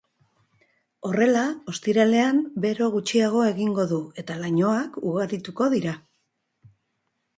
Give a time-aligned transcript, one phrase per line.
[1.09, 1.43] Horrela,
[1.73, 5.95] ostiralean bero gutxiago egingo du eta lainoak ugarituko dira.